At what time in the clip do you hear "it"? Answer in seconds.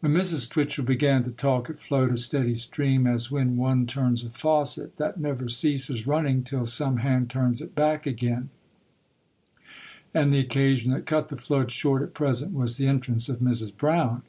1.70-1.78, 7.62-7.76